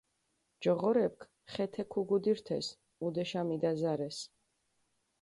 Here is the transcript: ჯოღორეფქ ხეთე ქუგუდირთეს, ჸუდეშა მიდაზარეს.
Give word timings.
ჯოღორეფქ 0.61 1.19
ხეთე 1.51 1.83
ქუგუდირთეს, 1.91 2.67
ჸუდეშა 2.97 3.41
მიდაზარეს. 3.47 4.17